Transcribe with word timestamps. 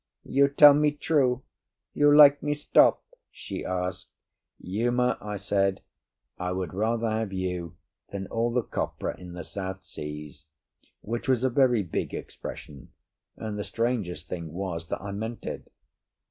"You 0.23 0.47
tell 0.47 0.73
me 0.73 0.93
true? 0.93 1.43
You 1.93 2.11
like 2.11 2.41
me 2.41 2.55
stop?" 2.55 3.03
she 3.29 3.63
asked. 3.63 4.07
"Uma," 4.59 5.19
I 5.21 5.37
said, 5.37 5.81
"I 6.39 6.53
would 6.53 6.73
rather 6.73 7.07
have 7.07 7.31
you 7.31 7.77
than 8.09 8.25
all 8.25 8.51
the 8.51 8.63
copra 8.63 9.15
in 9.19 9.33
the 9.33 9.43
South 9.43 9.83
Seas," 9.83 10.45
which 11.01 11.29
was 11.29 11.43
a 11.43 11.51
very 11.51 11.83
big 11.83 12.15
expression, 12.15 12.89
and 13.37 13.59
the 13.59 13.63
strangest 13.63 14.27
thing 14.27 14.51
was 14.51 14.87
that 14.87 15.03
I 15.03 15.11
meant 15.11 15.45
it. 15.45 15.71